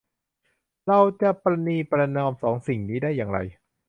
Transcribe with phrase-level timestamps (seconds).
[0.87, 3.39] เราจะประนีประนอมสองสิ่งนี้ได้อย่างไร